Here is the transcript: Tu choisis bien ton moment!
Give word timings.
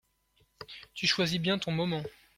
Tu 0.95 1.05
choisis 1.05 1.39
bien 1.39 1.59
ton 1.59 1.69
moment! 1.71 2.01